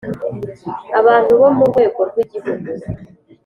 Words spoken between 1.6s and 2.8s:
rwego rw Igihugu